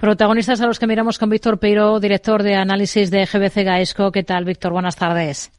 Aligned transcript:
Protagonistas 0.00 0.60
a 0.60 0.66
los 0.68 0.78
que 0.78 0.86
miramos 0.86 1.18
con 1.18 1.28
Víctor 1.28 1.58
Peiro, 1.58 1.98
director 1.98 2.44
de 2.44 2.54
análisis 2.54 3.10
de 3.10 3.26
GBC 3.26 3.64
Gaesco. 3.64 4.12
¿Qué 4.12 4.22
tal, 4.22 4.44
Víctor? 4.44 4.70
Buenas 4.70 4.94
tardes. 4.94 5.50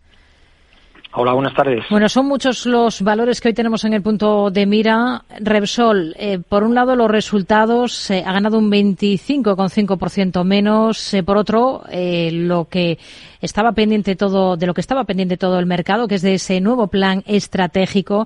Hola, 1.11 1.33
buenas 1.33 1.53
tardes. 1.53 1.83
Bueno, 1.89 2.07
son 2.07 2.25
muchos 2.25 2.65
los 2.65 3.01
valores 3.01 3.41
que 3.41 3.49
hoy 3.49 3.53
tenemos 3.53 3.83
en 3.83 3.91
el 3.91 4.01
punto 4.01 4.49
de 4.49 4.65
mira. 4.65 5.23
Repsol, 5.41 6.15
eh, 6.17 6.39
por 6.39 6.63
un 6.63 6.73
lado, 6.73 6.95
los 6.95 7.11
resultados 7.11 8.09
eh, 8.11 8.23
ha 8.25 8.31
ganado 8.31 8.57
un 8.59 8.71
25,5% 8.71 10.45
menos. 10.45 11.13
Eh, 11.13 11.21
por 11.21 11.35
otro, 11.35 11.83
lo 11.91 12.69
que 12.69 12.97
estaba 13.41 13.73
pendiente 13.73 14.15
todo, 14.15 14.55
de 14.55 14.67
lo 14.67 14.73
que 14.73 14.79
estaba 14.79 15.03
pendiente 15.03 15.35
todo 15.35 15.59
el 15.59 15.65
mercado, 15.65 16.07
que 16.07 16.15
es 16.15 16.21
de 16.21 16.35
ese 16.35 16.61
nuevo 16.61 16.87
plan 16.87 17.23
estratégico 17.27 18.25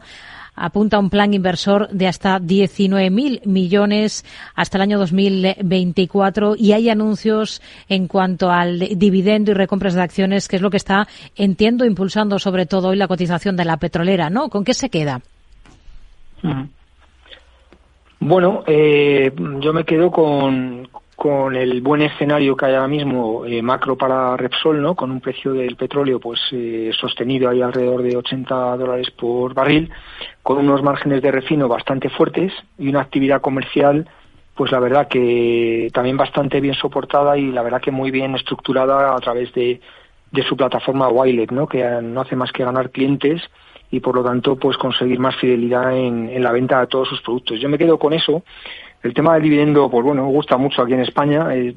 apunta 0.55 0.97
a 0.97 0.99
un 0.99 1.09
plan 1.09 1.33
inversor 1.33 1.89
de 1.89 2.07
hasta 2.07 2.39
19.000 2.39 3.45
millones 3.45 4.25
hasta 4.55 4.77
el 4.77 4.83
año 4.83 4.99
2024 4.99 6.55
y 6.57 6.73
hay 6.73 6.89
anuncios 6.89 7.61
en 7.89 8.07
cuanto 8.07 8.51
al 8.51 8.79
dividendo 8.79 9.51
y 9.51 9.53
recompras 9.53 9.93
de 9.93 10.01
acciones, 10.01 10.47
que 10.47 10.57
es 10.57 10.61
lo 10.61 10.69
que 10.69 10.77
está, 10.77 11.07
entiendo, 11.35 11.85
impulsando 11.85 12.39
sobre 12.39 12.65
todo 12.65 12.89
hoy 12.89 12.97
la 12.97 13.07
cotización 13.07 13.55
de 13.55 13.65
la 13.65 13.77
petrolera, 13.77 14.29
¿no? 14.29 14.49
¿Con 14.49 14.63
qué 14.63 14.73
se 14.73 14.89
queda? 14.89 15.21
Bueno, 18.19 18.63
eh, 18.67 19.31
yo 19.59 19.73
me 19.73 19.83
quedo 19.83 20.11
con, 20.11 20.87
con 21.23 21.55
el 21.55 21.79
buen 21.79 22.01
escenario 22.01 22.57
que 22.57 22.65
hay 22.65 22.73
ahora 22.73 22.89
mismo 22.89 23.45
eh, 23.45 23.61
macro 23.61 23.95
para 23.95 24.35
Repsol, 24.35 24.81
¿no? 24.81 24.93
Con 24.93 25.09
un 25.09 25.21
precio 25.21 25.53
del 25.53 25.77
petróleo 25.77 26.19
pues 26.19 26.41
eh, 26.51 26.91
sostenido 26.99 27.49
ahí 27.49 27.61
alrededor 27.61 28.03
de 28.03 28.17
80 28.17 28.75
dólares 28.75 29.09
por 29.11 29.53
barril, 29.53 29.89
con 30.41 30.57
unos 30.57 30.83
márgenes 30.83 31.21
de 31.21 31.31
refino 31.31 31.69
bastante 31.69 32.09
fuertes 32.09 32.51
y 32.77 32.89
una 32.89 32.99
actividad 32.99 33.39
comercial 33.39 34.05
pues 34.53 34.69
la 34.73 34.81
verdad 34.81 35.07
que 35.07 35.89
también 35.93 36.17
bastante 36.17 36.59
bien 36.59 36.75
soportada 36.75 37.37
y 37.37 37.53
la 37.53 37.63
verdad 37.63 37.79
que 37.79 37.91
muy 37.91 38.11
bien 38.11 38.35
estructurada 38.35 39.15
a 39.15 39.19
través 39.19 39.53
de, 39.53 39.79
de 40.29 40.43
su 40.43 40.57
plataforma 40.57 41.07
Wilet, 41.07 41.53
¿no? 41.53 41.67
Que 41.67 41.85
no 42.03 42.19
hace 42.19 42.35
más 42.35 42.51
que 42.51 42.65
ganar 42.65 42.89
clientes 42.89 43.41
y 43.93 43.99
por 43.99 44.15
lo 44.15 44.23
tanto 44.23 44.55
pues 44.55 44.75
conseguir 44.75 45.19
más 45.19 45.35
fidelidad 45.35 45.95
en, 45.95 46.27
en 46.27 46.41
la 46.41 46.51
venta 46.51 46.79
de 46.79 46.87
todos 46.87 47.07
sus 47.07 47.21
productos. 47.21 47.59
Yo 47.59 47.69
me 47.69 47.77
quedo 47.77 47.99
con 47.99 48.11
eso 48.11 48.43
el 49.03 49.13
tema 49.13 49.33
del 49.33 49.43
dividendo, 49.43 49.89
pues 49.89 50.03
bueno, 50.03 50.25
gusta 50.27 50.57
mucho 50.57 50.81
aquí 50.81 50.93
en 50.93 51.01
España. 51.01 51.53
Eh, 51.53 51.75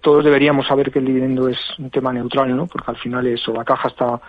todos 0.00 0.24
deberíamos 0.24 0.66
saber 0.66 0.92
que 0.92 1.00
el 1.00 1.06
dividendo 1.06 1.48
es 1.48 1.58
un 1.78 1.90
tema 1.90 2.12
neutral, 2.12 2.54
¿no? 2.54 2.66
Porque 2.66 2.90
al 2.90 2.96
final 2.96 3.26
eso, 3.26 3.52
la 3.52 3.64
caja 3.64 3.88
está 3.88 4.20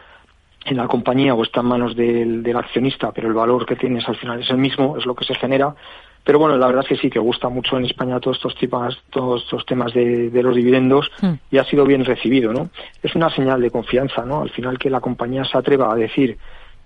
en 0.66 0.78
la 0.78 0.88
compañía 0.88 1.36
o 1.36 1.44
está 1.44 1.60
en 1.60 1.68
manos 1.68 1.96
del, 1.96 2.56
accionista, 2.56 3.12
pero 3.12 3.28
el 3.28 3.34
valor 3.34 3.66
que 3.66 3.76
tienes 3.76 4.08
al 4.08 4.16
final 4.16 4.42
es 4.42 4.50
el 4.50 4.58
mismo, 4.58 4.98
es 4.98 5.06
lo 5.06 5.16
que 5.16 5.26
se 5.26 5.36
genera. 5.36 5.76
Pero 6.24 6.40
bueno, 6.40 6.58
la 6.58 6.68
verdad 6.68 6.84
es 6.84 6.90
que 6.90 6.98
sí, 6.98 7.10
que 7.10 7.20
gusta 7.20 7.50
mucho 7.50 7.78
en 7.78 7.86
España 7.86 8.20
todos 8.20 8.38
estos 8.38 8.56
temas, 8.56 8.98
todos 9.10 9.44
estos 9.44 9.66
temas 9.66 9.94
de, 9.94 10.32
los 10.42 10.56
dividendos 10.56 11.12
hmm. 11.22 11.34
y 11.52 11.58
ha 11.58 11.64
sido 11.66 11.86
bien 11.86 12.06
recibido, 12.06 12.54
¿no? 12.54 12.70
Es 13.04 13.16
una 13.16 13.30
señal 13.30 13.62
de 13.62 13.72
confianza, 13.72 14.26
¿no? 14.26 14.42
Al 14.42 14.50
final 14.50 14.80
que 14.80 14.90
la 14.90 15.00
compañía 15.02 15.44
se 15.46 15.58
atreva 15.58 15.92
a 15.92 15.96
decir 15.96 16.38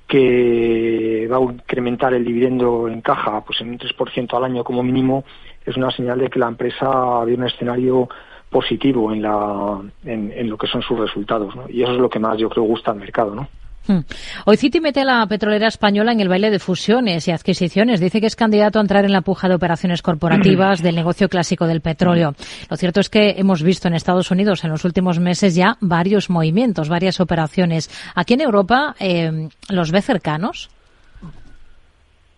que 0.08 1.28
va 1.32 1.38
a 1.38 1.42
incrementar 1.42 2.14
el 2.14 2.26
dividendo 2.26 2.88
en 2.88 3.02
caja 3.02 3.42
pues 3.42 3.62
en 3.62 3.70
un 3.70 3.80
3% 3.80 4.38
al 4.38 4.44
año 4.44 4.64
como 4.64 4.84
mínimo, 4.84 5.24
es 5.66 5.78
una 5.78 5.92
señal 5.92 6.20
de 6.20 6.30
que 6.30 6.40
la 6.40 6.48
empresa 6.48 7.22
había 7.22 7.38
un 7.38 7.46
escenario 7.46 8.10
positivo 8.50 9.12
en, 9.12 9.22
la, 9.24 9.82
en, 10.06 10.50
lo 10.50 10.58
que 10.58 10.68
son 10.68 10.82
sus 10.82 11.00
resultados. 11.00 11.56
¿no? 11.56 11.70
Y 11.70 11.84
eso 11.84 11.94
es 11.94 12.00
lo 12.00 12.10
que 12.10 12.20
más 12.20 12.38
yo 12.38 12.50
creo 12.50 12.64
gusta 12.64 12.92
al 12.92 13.00
mercado. 13.00 13.34
¿no? 13.34 13.48
Hmm. 13.86 14.00
Hoy 14.46 14.56
Citi 14.56 14.80
mete 14.80 15.02
a 15.02 15.06
la 15.06 15.28
petrolera 15.28 15.68
española 15.68 16.14
en 16.14 16.22
el 16.22 16.30
baile 16.30 16.50
de 16.50 16.60
fusiones 16.60 17.28
y 17.28 17.32
adquisiciones. 17.32 18.00
Dice 18.00 18.22
que 18.22 18.28
es 18.28 18.36
candidato 18.36 18.80
a 18.80 18.82
entrar 18.82 19.04
en 19.04 19.12
la 19.12 19.22
puja 19.22 19.50
de 19.50 19.56
operaciones 19.56 20.02
corporativas 20.02 20.82
del 20.82 20.96
negocio 20.96 21.28
clásico 21.28 21.68
del 21.68 21.82
petróleo. 21.82 22.34
Lo 22.70 22.78
cierto 22.78 23.02
es 23.02 23.10
que 23.10 23.32
hemos 23.38 23.62
visto 23.62 23.90
en 23.90 23.96
Estados 23.96 24.32
Unidos 24.32 24.64
en 24.64 24.70
los 24.70 24.86
últimos 24.86 25.20
meses 25.20 25.56
ya 25.56 25.76
varios 25.82 26.30
movimientos, 26.30 26.88
varias 26.88 27.20
operaciones. 27.20 27.90
Aquí 28.16 28.36
en 28.36 28.42
Europa, 28.42 28.96
eh, 29.00 29.50
¿los 29.70 29.92
ve 29.92 30.02
cercanos? 30.02 30.70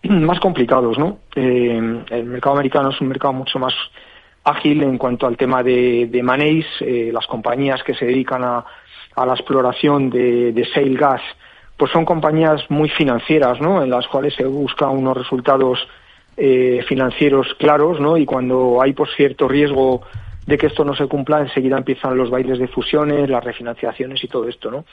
Más 0.03 0.39
complicados, 0.39 0.97
¿no? 0.97 1.19
Eh, 1.35 2.03
el 2.09 2.25
mercado 2.25 2.55
americano 2.55 2.89
es 2.89 2.99
un 3.01 3.07
mercado 3.07 3.33
mucho 3.33 3.59
más 3.59 3.73
ágil 4.43 4.81
en 4.81 4.97
cuanto 4.97 5.27
al 5.27 5.37
tema 5.37 5.61
de, 5.61 6.07
de 6.11 6.23
maneis. 6.23 6.65
Eh, 6.81 7.11
las 7.13 7.27
compañías 7.27 7.83
que 7.83 7.93
se 7.93 8.05
dedican 8.05 8.43
a 8.43 8.65
a 9.15 9.25
la 9.25 9.33
exploración 9.33 10.09
de 10.09 10.67
shale 10.73 10.97
gas, 10.97 11.21
pues 11.77 11.91
son 11.91 12.05
compañías 12.05 12.69
muy 12.69 12.89
financieras, 12.89 13.59
¿no? 13.59 13.83
En 13.83 13.89
las 13.89 14.07
cuales 14.07 14.33
se 14.35 14.45
busca 14.45 14.89
unos 14.89 15.17
resultados 15.17 15.87
eh, 16.37 16.83
financieros 16.87 17.53
claros, 17.59 17.99
¿no? 17.99 18.17
Y 18.17 18.25
cuando 18.25 18.81
hay 18.81 18.93
por 18.93 19.09
cierto 19.09 19.47
riesgo 19.47 20.01
de 20.45 20.57
que 20.57 20.67
esto 20.67 20.85
no 20.85 20.95
se 20.95 21.07
cumpla, 21.07 21.41
enseguida 21.41 21.77
empiezan 21.77 22.17
los 22.17 22.29
bailes 22.29 22.59
de 22.59 22.67
fusiones, 22.67 23.29
las 23.29 23.43
refinanciaciones 23.43 24.23
y 24.23 24.27
todo 24.27 24.47
esto, 24.47 24.71
¿no? 24.71 24.85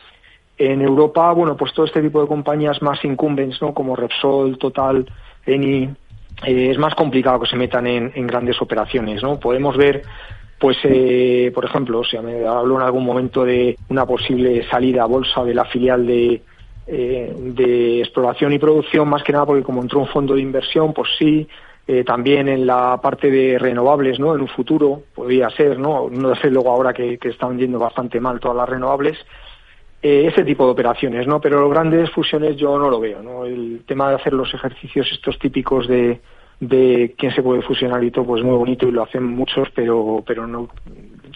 En 0.58 0.82
Europa, 0.82 1.32
bueno, 1.32 1.56
pues 1.56 1.72
todo 1.72 1.86
este 1.86 2.02
tipo 2.02 2.20
de 2.20 2.28
compañías 2.28 2.82
más 2.82 3.04
incumbents, 3.04 3.60
¿no? 3.62 3.72
Como 3.72 3.96
Repsol, 3.96 4.58
Total, 4.58 5.06
Eni, 5.46 5.88
eh, 6.44 6.70
es 6.70 6.78
más 6.78 6.94
complicado 6.94 7.40
que 7.40 7.48
se 7.48 7.56
metan 7.56 7.86
en, 7.86 8.12
en 8.14 8.26
grandes 8.26 8.60
operaciones, 8.60 9.22
¿no? 9.22 9.38
Podemos 9.38 9.76
ver 9.76 10.02
pues 10.58 10.76
eh, 10.84 11.50
por 11.52 11.64
ejemplo, 11.64 11.98
o 11.98 12.04
sea, 12.04 12.22
me 12.22 12.46
habló 12.46 12.76
en 12.76 12.82
algún 12.82 13.04
momento 13.04 13.44
de 13.44 13.76
una 13.88 14.06
posible 14.06 14.64
salida 14.70 15.02
a 15.02 15.06
bolsa 15.06 15.42
de 15.42 15.54
la 15.54 15.64
filial 15.64 16.06
de, 16.06 16.40
eh, 16.86 17.34
de 17.36 18.00
exploración 18.00 18.52
y 18.52 18.58
producción, 18.58 19.08
más 19.08 19.22
que 19.22 19.32
nada 19.32 19.46
porque 19.46 19.62
como 19.62 19.82
entró 19.82 20.00
un 20.00 20.08
fondo 20.08 20.34
de 20.34 20.40
inversión, 20.40 20.92
pues 20.92 21.10
sí, 21.18 21.46
eh, 21.86 22.04
también 22.04 22.48
en 22.48 22.66
la 22.66 23.00
parte 23.02 23.30
de 23.30 23.58
renovables, 23.58 24.18
¿no? 24.18 24.34
En 24.34 24.40
un 24.40 24.48
futuro 24.48 25.02
podría 25.14 25.50
ser, 25.50 25.78
¿no? 25.78 26.08
No 26.10 26.34
sé 26.36 26.50
luego 26.50 26.70
ahora 26.70 26.92
que, 26.92 27.18
están 27.22 27.58
yendo 27.58 27.78
bastante 27.78 28.20
mal 28.20 28.40
todas 28.40 28.56
las 28.56 28.68
renovables, 28.68 29.18
ese 30.00 30.42
tipo 30.42 30.64
de 30.64 30.72
operaciones, 30.72 31.28
¿no? 31.28 31.40
Pero 31.40 31.68
grandes 31.68 32.10
fusiones 32.10 32.56
yo 32.56 32.76
no 32.76 32.90
lo 32.90 32.98
veo, 32.98 33.22
¿no? 33.22 33.44
El 33.44 33.82
tema 33.86 34.08
de 34.08 34.16
hacer 34.16 34.32
los 34.32 34.52
ejercicios 34.52 35.08
estos 35.12 35.38
típicos 35.38 35.86
de 35.86 36.20
de 36.62 37.16
quién 37.18 37.34
se 37.34 37.42
puede 37.42 37.60
fusionar 37.60 38.04
y 38.04 38.12
todo, 38.12 38.24
pues 38.24 38.44
muy 38.44 38.56
bonito 38.56 38.86
y 38.86 38.92
lo 38.92 39.02
hacen 39.02 39.24
muchos, 39.24 39.68
pero, 39.74 40.22
pero 40.24 40.46
no 40.46 40.68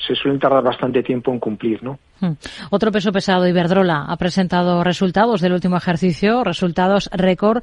se 0.07 0.15
suelen 0.15 0.41
tardar 0.41 0.63
bastante 0.63 1.03
tiempo 1.03 1.33
en 1.33 1.39
cumplir, 1.39 1.83
¿no? 1.83 1.99
Hmm. 2.21 2.33
Otro 2.71 2.91
peso 2.91 3.13
pesado, 3.13 3.47
Iberdrola, 3.47 4.07
ha 4.09 4.17
presentado 4.17 4.83
resultados 4.83 5.43
del 5.43 5.53
último 5.53 5.77
ejercicio, 5.77 6.45
resultados 6.45 7.11
récord. 7.13 7.63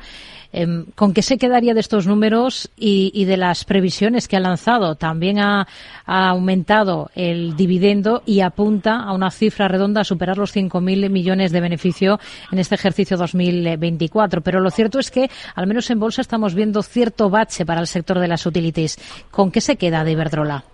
Em, 0.51 0.85
¿Con 0.94 1.13
qué 1.13 1.23
se 1.23 1.39
quedaría 1.39 1.73
de 1.73 1.79
estos 1.79 2.05
números 2.05 2.69
y, 2.77 3.25
de 3.25 3.38
las 3.38 3.66
previsiones 3.66 4.27
que 4.27 4.38
ha 4.38 4.39
lanzado? 4.39 4.95
También 4.95 5.39
ha, 5.39 5.67
aumentado 6.05 7.09
el 7.16 7.55
dividendo 7.55 8.21
y 8.25 8.41
apunta 8.41 8.97
a 8.97 9.13
una 9.13 9.31
cifra 9.31 9.67
redonda 9.67 10.01
a 10.01 10.03
superar 10.03 10.38
los 10.38 10.55
5.000 10.55 11.09
millones 11.09 11.51
de 11.51 11.61
beneficio 11.61 12.19
en 12.51 12.59
este 12.59 12.75
ejercicio 12.75 13.17
2024. 13.17 14.41
Pero 14.41 14.59
lo 14.59 14.69
cierto 14.69 15.00
es 15.00 15.09
que, 15.09 15.31
al 15.55 15.65
menos 15.65 15.89
en 15.89 16.00
bolsa, 16.00 16.21
estamos 16.21 16.53
viendo 16.53 16.83
cierto 16.83 17.31
bache 17.31 17.65
para 17.65 17.81
el 17.81 17.88
sector 17.88 18.19
de 18.19 18.27
las 18.27 18.45
utilities. 18.45 18.97
¿Con 19.31 19.51
qué 19.51 19.61
se 19.61 19.77
queda 19.77 20.03
de 20.03 20.11
Iberdrola? 20.11 20.65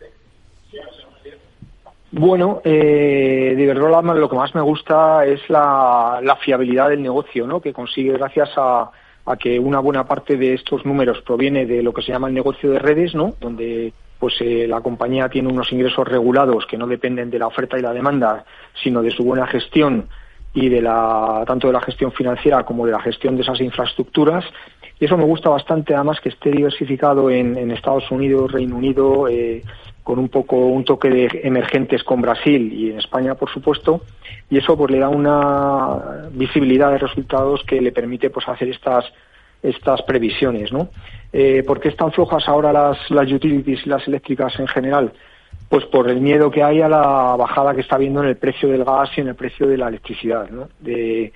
Bueno, 2.11 2.61
eh, 2.63 3.53
de 3.55 3.63
Iberdrola 3.63 4.01
lo 4.15 4.29
que 4.29 4.35
más 4.35 4.55
me 4.55 4.61
gusta 4.61 5.25
es 5.25 5.47
la, 5.49 6.37
fiabilidad 6.41 6.89
del 6.89 7.03
negocio, 7.03 7.45
¿no? 7.45 7.61
Que 7.61 7.71
consigue 7.71 8.13
gracias 8.13 8.49
a, 8.57 8.89
que 9.39 9.59
una 9.59 9.79
buena 9.79 10.05
parte 10.05 10.37
de 10.37 10.55
estos 10.55 10.83
números 10.87 11.21
proviene 11.21 11.67
de 11.67 11.83
lo 11.83 11.93
que 11.93 12.01
se 12.01 12.11
llama 12.11 12.29
el 12.29 12.33
negocio 12.33 12.71
de 12.71 12.79
redes, 12.79 13.13
¿no? 13.13 13.35
Donde 13.39 13.93
pues 14.17 14.33
eh, 14.41 14.65
la 14.67 14.81
compañía 14.81 15.29
tiene 15.29 15.49
unos 15.49 15.71
ingresos 15.71 16.07
regulados 16.07 16.65
que 16.65 16.79
no 16.79 16.87
dependen 16.87 17.29
de 17.29 17.37
la 17.37 17.47
oferta 17.47 17.77
y 17.77 17.81
la 17.81 17.93
demanda, 17.93 18.43
sino 18.83 19.03
de 19.03 19.11
su 19.11 19.23
buena 19.23 19.45
gestión 19.45 20.09
y 20.53 20.67
de 20.67 20.81
la 20.81 21.43
tanto 21.45 21.67
de 21.67 21.73
la 21.73 21.81
gestión 21.81 22.11
financiera 22.11 22.63
como 22.63 22.87
de 22.87 22.91
la 22.91 23.01
gestión 23.01 23.35
de 23.35 23.43
esas 23.43 23.61
infraestructuras. 23.61 24.43
Y 24.99 25.05
eso 25.05 25.15
me 25.15 25.23
gusta 25.25 25.49
bastante, 25.49 25.93
además 25.93 26.19
que 26.19 26.29
esté 26.29 26.49
diversificado 26.49 27.29
en, 27.29 27.55
en 27.55 27.69
Estados 27.69 28.09
Unidos, 28.09 28.51
Reino 28.51 28.75
Unido. 28.75 29.27
Eh, 29.27 29.61
con 30.09 30.17
un 30.17 30.29
poco 30.29 30.55
un 30.55 30.83
toque 30.83 31.07
de 31.07 31.41
emergentes 31.43 32.03
con 32.03 32.19
Brasil 32.19 32.73
y 32.73 32.89
en 32.89 32.97
España, 32.97 33.35
por 33.35 33.47
supuesto, 33.51 34.01
y 34.49 34.57
eso 34.57 34.75
pues 34.75 34.89
le 34.89 34.97
da 34.97 35.07
una 35.07 36.27
visibilidad 36.31 36.89
de 36.89 36.97
resultados 36.97 37.61
que 37.63 37.79
le 37.79 37.91
permite 37.91 38.31
pues 38.31 38.47
hacer 38.49 38.69
estas 38.69 39.05
estas 39.61 40.01
previsiones, 40.01 40.73
¿no? 40.73 40.89
Eh, 41.31 41.61
¿Por 41.61 41.79
qué 41.79 41.89
están 41.89 42.11
flojas 42.11 42.47
ahora 42.47 42.73
las, 42.73 42.97
las 43.11 43.31
utilities 43.31 43.85
y 43.85 43.89
las 43.89 44.07
eléctricas 44.07 44.59
en 44.59 44.65
general? 44.65 45.13
Pues 45.69 45.85
por 45.85 46.09
el 46.09 46.21
miedo 46.21 46.49
que 46.49 46.63
hay 46.63 46.81
a 46.81 46.89
la 46.89 47.35
bajada 47.37 47.75
que 47.75 47.81
está 47.81 47.97
habiendo 47.97 48.23
en 48.23 48.29
el 48.29 48.37
precio 48.37 48.67
del 48.67 48.85
gas 48.85 49.11
y 49.15 49.21
en 49.21 49.27
el 49.27 49.35
precio 49.35 49.67
de 49.67 49.77
la 49.77 49.89
electricidad, 49.89 50.49
¿no? 50.49 50.69
De, 50.79 51.31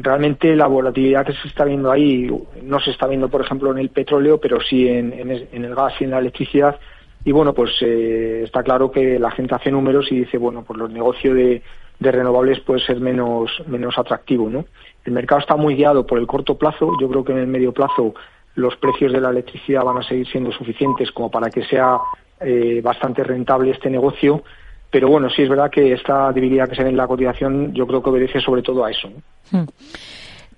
realmente 0.00 0.56
la 0.56 0.66
volatilidad 0.66 1.26
que 1.26 1.34
se 1.34 1.48
está 1.48 1.66
viendo 1.66 1.90
ahí 1.90 2.30
no 2.62 2.80
se 2.80 2.92
está 2.92 3.06
viendo, 3.06 3.28
por 3.28 3.42
ejemplo, 3.42 3.70
en 3.70 3.78
el 3.78 3.90
petróleo, 3.90 4.40
pero 4.40 4.62
sí 4.62 4.88
en, 4.88 5.12
en 5.12 5.64
el 5.64 5.74
gas 5.74 5.92
y 6.00 6.04
en 6.04 6.12
la 6.12 6.20
electricidad 6.20 6.80
y 7.26 7.32
bueno, 7.32 7.52
pues 7.52 7.72
eh, 7.80 8.42
está 8.44 8.62
claro 8.62 8.88
que 8.88 9.18
la 9.18 9.32
gente 9.32 9.52
hace 9.52 9.72
números 9.72 10.06
y 10.12 10.20
dice, 10.20 10.38
bueno, 10.38 10.62
pues 10.62 10.78
los 10.78 10.92
negocios 10.92 11.34
de, 11.34 11.60
renovables 11.98 12.60
puede 12.60 12.78
ser 12.86 13.00
menos, 13.00 13.50
menos 13.66 13.98
atractivo, 13.98 14.48
¿no? 14.48 14.64
El 15.04 15.12
mercado 15.12 15.40
está 15.40 15.56
muy 15.56 15.74
guiado 15.74 16.06
por 16.06 16.20
el 16.20 16.26
corto 16.28 16.56
plazo. 16.56 16.92
Yo 17.00 17.08
creo 17.08 17.24
que 17.24 17.32
en 17.32 17.38
el 17.38 17.48
medio 17.48 17.72
plazo 17.72 18.14
los 18.54 18.76
precios 18.76 19.12
de 19.12 19.20
la 19.20 19.30
electricidad 19.30 19.82
van 19.82 19.98
a 19.98 20.04
seguir 20.04 20.28
siendo 20.28 20.52
suficientes 20.52 21.10
como 21.10 21.28
para 21.28 21.50
que 21.50 21.64
sea 21.64 21.98
eh, 22.38 22.80
bastante 22.80 23.24
rentable 23.24 23.72
este 23.72 23.90
negocio, 23.90 24.44
pero 24.88 25.08
bueno, 25.08 25.28
sí 25.28 25.42
es 25.42 25.48
verdad 25.48 25.68
que 25.68 25.94
esta 25.94 26.32
debilidad 26.32 26.68
que 26.68 26.76
se 26.76 26.84
ve 26.84 26.90
en 26.90 26.96
la 26.96 27.08
cotización 27.08 27.74
yo 27.74 27.88
creo 27.88 28.04
que 28.04 28.10
obedece 28.10 28.40
sobre 28.40 28.62
todo 28.62 28.84
a 28.84 28.92
eso. 28.92 29.10
Hmm. 29.50 29.64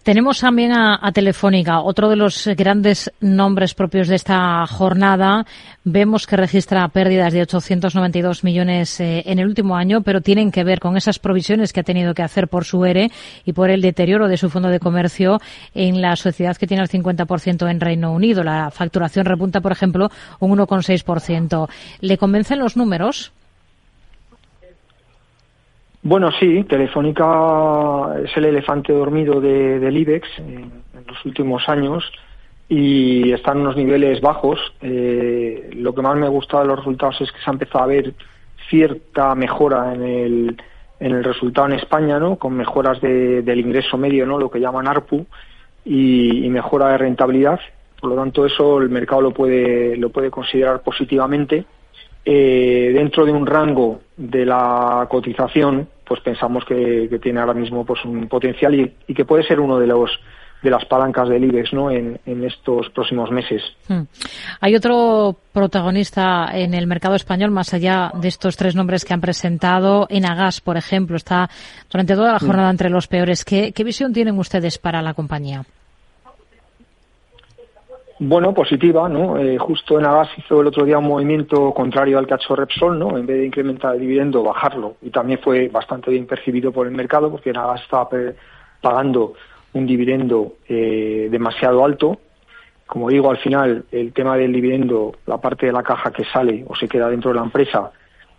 Tenemos 0.09 0.41
también 0.41 0.73
a, 0.73 1.13
Telefónica, 1.13 1.83
otro 1.83 2.09
de 2.09 2.17
los 2.17 2.49
grandes 2.57 3.13
nombres 3.21 3.75
propios 3.75 4.09
de 4.09 4.15
esta 4.15 4.67
jornada. 4.67 5.45
Vemos 5.85 6.27
que 6.27 6.39
registra 6.39 6.89
pérdidas 6.89 7.35
de 7.35 7.43
892 7.43 8.43
millones 8.43 9.01
eh, 9.01 9.23
en 9.27 9.39
el 9.39 9.47
último 9.47 9.77
año, 9.77 10.01
pero 10.01 10.23
tienen 10.23 10.51
que 10.51 10.65
ver 10.65 10.81
con 10.81 10.97
esas 10.97 11.19
provisiones 11.19 11.75
que 11.75 11.81
ha 11.81 11.83
tenido 11.83 12.15
que 12.15 12.23
hacer 12.23 12.49
por 12.49 12.65
su 12.65 12.87
ERE 12.87 13.11
y 13.45 13.53
por 13.53 13.69
el 13.69 13.83
deterioro 13.83 14.29
de 14.29 14.39
su 14.39 14.49
fondo 14.49 14.71
de 14.71 14.81
comercio 14.81 15.43
en 15.75 16.01
la 16.01 16.17
sociedad 16.17 16.57
que 16.57 16.67
tiene 16.67 16.83
el 16.83 16.89
50% 16.89 17.71
en 17.71 17.79
Reino 17.79 18.11
Unido. 18.11 18.43
La 18.43 18.71
facturación 18.71 19.27
repunta, 19.27 19.61
por 19.61 19.73
ejemplo, 19.73 20.09
un 20.41 20.57
1,6%. 20.57 21.69
¿Le 22.01 22.17
convencen 22.17 22.61
los 22.61 22.79
números? 22.79 23.35
Bueno, 26.03 26.31
sí, 26.39 26.65
Telefónica 26.65 28.15
es 28.25 28.37
el 28.37 28.45
elefante 28.47 28.93
dormido 28.93 29.41
de, 29.41 29.81
del 29.81 29.97
IBEX 29.97 30.29
en, 30.39 30.71
los 31.07 31.25
últimos 31.25 31.69
años 31.69 32.05
y 32.69 33.33
está 33.33 33.53
en 33.53 33.59
unos 33.59 33.77
niveles 33.77 34.21
bajos. 34.21 34.61
Eh, 34.81 35.71
lo 35.75 35.95
que 35.95 36.03
más 36.03 36.17
me 36.17 36.29
gusta 36.29 36.61
de 36.61 36.67
los 36.67 36.79
resultados 36.79 37.21
es 37.21 37.33
que 37.33 37.41
se 37.41 37.51
ha 37.51 37.53
empezado 37.53 37.85
a 37.85 37.89
ver 37.89 38.15
cierta 38.69 39.35
mejora 39.35 39.95
en 39.95 40.03
el, 40.03 40.63
en 41.01 41.13
el 41.13 41.25
resultado 41.25 41.67
en 41.69 41.75
España, 41.75 42.19
¿no? 42.19 42.37
Con 42.37 42.55
mejoras 42.55 43.01
del 43.01 43.59
ingreso 43.59 43.97
medio, 43.97 44.27
¿no? 44.27 44.39
Lo 44.39 44.51
que 44.51 44.61
llaman 44.61 44.87
ARPU 44.87 45.27
y, 45.85 46.45
y, 46.45 46.49
mejora 46.51 46.89
de 46.89 46.99
rentabilidad. 46.99 47.59
Por 48.01 48.11
lo 48.11 48.17
tanto, 48.17 48.47
eso 48.47 48.81
el 48.81 48.91
mercado 48.91 49.23
lo 49.23 49.31
puede, 49.33 49.97
lo 49.97 50.11
puede 50.11 50.31
considerar 50.31 50.83
positivamente 50.83 51.65
eh, 52.31 52.93
dentro 52.93 53.25
de 53.25 53.33
un 53.33 53.47
rango 53.47 54.01
de 54.15 54.45
la 54.45 55.07
cotización, 55.09 55.89
pues 56.05 56.21
pensamos 56.21 56.63
que, 56.67 57.09
tiene 57.23 57.41
ahora 57.41 57.55
mismo 57.55 57.87
pues 57.87 58.05
un 58.05 58.29
potencial 58.29 58.75
y, 58.75 59.15
que 59.15 59.25
puede 59.25 59.45
ser 59.45 59.59
uno 59.61 59.79
de 59.79 59.87
los 59.87 60.11
de 60.61 60.69
las 60.69 60.85
palancas 60.85 61.31
del 61.31 61.45
IBEX 61.45 61.73
¿no? 61.73 61.91
en, 61.91 62.19
estos 62.45 62.91
próximos 62.91 63.31
meses. 63.31 63.63
Hmm. 63.87 64.03
Hay 64.61 64.75
otro 64.75 65.37
protagonista 65.53 66.51
en 66.53 66.75
el 66.75 66.87
mercado 66.87 67.15
español, 67.15 67.51
más 67.51 67.73
allá 67.73 68.11
de 68.13 68.29
estos 68.29 68.59
tres 68.59 68.75
nombres 68.75 69.07
que 69.07 69.15
han 69.15 69.23
presentado. 69.23 70.07
Enagas, 70.11 70.61
por 70.61 70.77
ejemplo, 70.77 71.17
está 71.17 71.49
durante 71.91 72.15
toda 72.15 72.33
la 72.33 72.39
hmm. 72.41 72.47
jornada 72.47 72.71
entre 72.71 72.91
los 72.91 73.07
peores. 73.07 73.43
¿Qué 73.43 73.85
visión 73.85 74.13
tienen 74.13 74.39
ustedes 74.39 74.77
para 74.77 75.01
la 75.01 75.15
compañía? 75.15 75.65
Bueno, 78.21 78.53
positiva, 78.53 79.09
¿no? 79.09 79.39
Eh, 79.39 79.57
justo 79.59 79.97
en 79.97 80.05
Agas 80.05 80.29
hizo 80.37 80.61
el 80.61 80.67
otro 80.67 80.85
día 80.85 80.99
un 80.99 81.07
movimiento 81.07 81.73
contrario 81.73 82.19
al 82.19 82.27
que 82.27 82.35
ha 82.35 82.37
hecho 82.37 82.57
Repsol, 82.57 82.99
¿no? 82.99 83.17
En 83.17 83.25
vez 83.27 83.39
de 83.39 83.47
incrementar 83.47 83.95
el 83.95 84.01
dividendo, 84.01 84.43
bajarlo. 84.43 84.97
Y 85.03 85.11
también 85.11 85.39
fue 85.41 85.69
bastante 85.69 86.11
bien 86.11 86.27
percibido 86.27 86.73
por 86.73 86.89
el 86.89 86.95
mercado 86.95 87.31
porque 87.31 87.51
Agas 87.51 87.81
estaba 87.83 88.09
pagando 88.81 89.35
un 89.73 89.87
dividendo 89.87 90.55
eh, 90.69 91.29
demasiado 91.31 91.85
alto. 91.85 92.19
Como 92.89 93.09
digo, 93.09 93.31
al 93.31 93.37
final, 93.37 93.85
el 93.93 94.13
tema 94.13 94.37
del 94.37 94.53
dividendo, 94.53 95.15
la 95.27 95.39
parte 95.39 95.67
de 95.67 95.73
la 95.73 95.85
caja 95.85 96.11
que 96.11 96.25
sale 96.25 96.65
o 96.67 96.75
se 96.75 96.89
queda 96.89 97.09
dentro 97.09 97.31
de 97.31 97.37
la 97.37 97.45
empresa, 97.45 97.93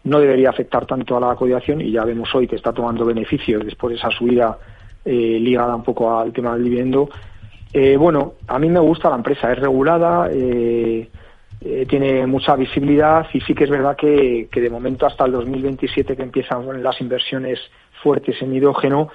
no 0.03 0.19
debería 0.19 0.49
afectar 0.49 0.85
tanto 0.85 1.15
a 1.15 1.21
la 1.21 1.35
cotización 1.35 1.79
y 1.79 1.91
ya 1.91 2.03
vemos 2.03 2.33
hoy 2.35 2.47
que 2.47 2.57
está 2.57 2.73
tomando 2.73 3.05
beneficios 3.05 3.63
después 3.63 3.91
de 3.91 3.99
esa 3.99 4.09
subida 4.09 4.57
eh, 5.05 5.37
ligada 5.39 5.73
un 5.75 5.83
poco 5.83 6.17
al 6.17 6.33
tema 6.33 6.53
del 6.53 6.65
dividendo 6.65 7.09
eh, 7.71 7.97
bueno, 7.97 8.33
a 8.47 8.57
mí 8.57 8.69
me 8.69 8.79
gusta 8.79 9.09
la 9.09 9.15
empresa, 9.15 9.51
es 9.51 9.59
regulada, 9.59 10.29
eh, 10.31 11.07
eh, 11.61 11.85
tiene 11.87 12.25
mucha 12.25 12.55
visibilidad 12.55 13.27
y 13.33 13.41
sí 13.41 13.53
que 13.53 13.65
es 13.65 13.69
verdad 13.69 13.95
que, 13.95 14.49
de 14.51 14.69
momento 14.69 15.05
hasta 15.05 15.25
el 15.25 15.33
2027 15.33 16.15
que 16.15 16.23
empiezan 16.23 16.81
las 16.81 16.99
inversiones 16.99 17.59
fuertes 18.01 18.41
en 18.41 18.55
hidrógeno 18.55 19.09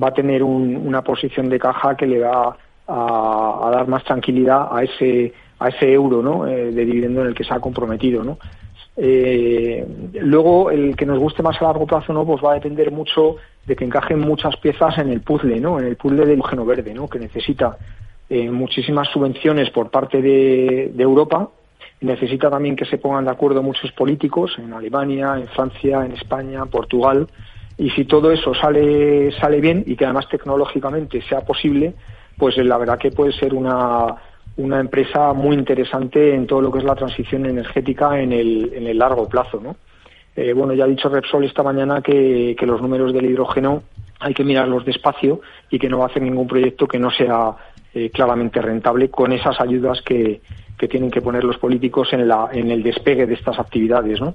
va 0.00 0.08
a 0.08 0.14
tener 0.14 0.42
una 0.42 1.02
posición 1.02 1.48
de 1.48 1.58
caja 1.58 1.96
que 1.96 2.06
le 2.06 2.20
va 2.20 2.56
a, 2.86 3.70
dar 3.72 3.88
más 3.88 4.04
tranquilidad 4.04 4.68
a 4.70 4.82
ese 4.84 5.32
a 5.58 5.68
ese 5.68 5.90
euro 5.90 6.20
¿no? 6.20 6.44
de 6.44 6.84
dividendo 6.84 7.22
en 7.22 7.28
el 7.28 7.34
que 7.34 7.44
se 7.44 7.54
ha 7.54 7.60
comprometido. 7.60 8.22
¿no? 8.22 8.36
Luego, 8.96 10.70
el 10.70 10.96
que 10.96 11.06
nos 11.06 11.18
guste 11.18 11.42
más 11.42 11.60
a 11.60 11.64
largo 11.64 11.86
plazo 11.86 12.12
no 12.12 12.24
pues 12.24 12.42
va 12.42 12.52
a 12.52 12.54
depender 12.54 12.90
mucho 12.90 13.36
de 13.66 13.76
que 13.76 13.84
encajen 13.84 14.20
muchas 14.20 14.56
piezas 14.56 14.96
en 14.98 15.10
el 15.10 15.20
puzzle, 15.20 15.60
¿no? 15.60 15.78
En 15.78 15.86
el 15.86 15.96
puzzle 15.96 16.24
del 16.24 16.38
hidrógeno 16.38 16.64
verde, 16.64 16.94
¿no? 16.94 17.08
Que 17.08 17.18
necesita 17.18 17.76
eh, 18.30 18.50
muchísimas 18.50 19.08
subvenciones 19.08 19.70
por 19.70 19.90
parte 19.90 20.22
de, 20.22 20.92
Europa. 20.98 21.50
necesita 22.00 22.50
también 22.50 22.76
que 22.76 22.84
se 22.84 22.98
pongan 22.98 23.24
de 23.24 23.30
acuerdo 23.30 23.62
muchos 23.62 23.90
políticos 23.92 24.56
en 24.58 24.72
Alemania, 24.72 25.34
en 25.36 25.48
Francia, 25.48 26.04
en 26.04 26.12
España, 26.12 26.64
Portugal. 26.66 27.26
Y 27.78 27.90
si 27.90 28.04
todo 28.04 28.30
eso 28.30 28.54
sale, 28.54 29.32
sale 29.32 29.60
bien 29.60 29.84
y 29.86 29.96
que 29.96 30.04
además 30.04 30.28
tecnológicamente 30.28 31.20
sea 31.22 31.42
posible, 31.42 31.94
pues 32.38 32.56
la 32.56 32.78
verdad 32.78 32.98
que 32.98 33.10
puede 33.10 33.32
ser 33.32 33.52
una, 33.52 34.16
una 34.56 34.80
empresa 34.80 35.32
muy 35.32 35.56
interesante 35.56 36.34
en 36.34 36.46
todo 36.46 36.60
lo 36.60 36.72
que 36.72 36.78
es 36.78 36.84
la 36.84 36.94
transición 36.94 37.46
energética 37.46 38.18
en 38.20 38.32
el, 38.32 38.72
en 38.74 38.86
el 38.86 38.98
largo 38.98 39.28
plazo, 39.28 39.60
¿no? 39.60 39.76
Eh, 40.36 40.52
bueno, 40.52 40.74
ya 40.74 40.84
ha 40.84 40.88
dicho 40.88 41.08
Repsol 41.08 41.44
esta 41.44 41.62
mañana 41.62 42.02
que, 42.02 42.54
los 42.60 42.82
números 42.82 43.14
del 43.14 43.24
hidrógeno 43.24 43.82
hay 44.20 44.34
que 44.34 44.44
mirarlos 44.44 44.84
despacio 44.84 45.40
y 45.70 45.78
que 45.78 45.88
no 45.88 45.98
va 45.98 46.04
a 46.04 46.08
hacer 46.08 46.22
ningún 46.22 46.46
proyecto 46.46 46.86
que 46.86 46.98
no 46.98 47.10
sea 47.10 47.54
eh, 47.94 48.10
claramente 48.10 48.60
rentable 48.60 49.08
con 49.08 49.32
esas 49.32 49.58
ayudas 49.60 50.02
que, 50.02 50.42
tienen 50.90 51.10
que 51.10 51.22
poner 51.22 51.42
los 51.42 51.56
políticos 51.56 52.12
en, 52.12 52.28
la, 52.28 52.50
en 52.52 52.70
el 52.70 52.82
despegue 52.82 53.26
de 53.26 53.32
estas 53.32 53.58
actividades, 53.58 54.20
¿no? 54.20 54.34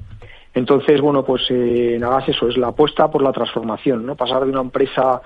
Entonces, 0.56 1.00
bueno, 1.00 1.24
pues 1.24 1.44
eh, 1.50 1.98
nada 2.00 2.24
eso, 2.26 2.50
es 2.50 2.58
la 2.58 2.70
apuesta 2.70 3.10
por 3.10 3.22
la 3.22 3.32
transformación, 3.32 4.06
¿no? 4.06 4.16
Pasar 4.16 4.44
de 4.44 4.52
una 4.52 4.62
empresa 4.62 5.22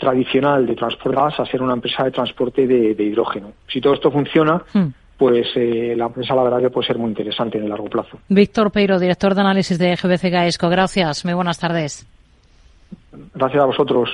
tradicional 0.00 0.66
de 0.66 0.74
transporte 0.74 1.16
gas 1.16 1.38
a 1.38 1.46
ser 1.46 1.62
una 1.62 1.74
empresa 1.74 2.02
de 2.04 2.10
transporte 2.10 2.66
de, 2.66 3.04
hidrógeno. 3.04 3.52
Si 3.68 3.80
todo 3.80 3.94
esto 3.94 4.10
funciona, 4.10 4.62
hmm 4.72 4.88
pues 5.20 5.48
eh, 5.54 5.92
la 5.98 6.06
empresa 6.06 6.34
la 6.34 6.44
verdad 6.44 6.60
que 6.60 6.70
puede 6.70 6.86
ser 6.86 6.96
muy 6.96 7.10
interesante 7.10 7.58
en 7.58 7.64
el 7.64 7.68
largo 7.68 7.90
plazo. 7.90 8.18
Víctor 8.30 8.72
Peiro, 8.72 8.98
director 8.98 9.34
de 9.34 9.42
análisis 9.42 9.78
de 9.78 9.94
GBC 9.94 10.30
Gaesco. 10.30 10.70
Gracias, 10.70 11.26
muy 11.26 11.34
buenas 11.34 11.58
tardes. 11.58 12.06
Gracias 13.34 13.62
a 13.62 13.66
vosotros. 13.66 14.10